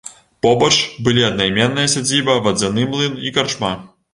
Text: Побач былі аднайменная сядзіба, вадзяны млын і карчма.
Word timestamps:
Побач 0.45 0.69
былі 1.07 1.21
аднайменная 1.27 1.85
сядзіба, 1.97 2.39
вадзяны 2.49 2.89
млын 2.95 3.13
і 3.29 3.37
карчма. 3.37 3.73